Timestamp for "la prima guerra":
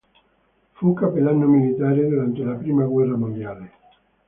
2.43-3.15